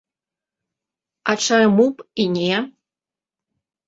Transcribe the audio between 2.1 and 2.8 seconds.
і не?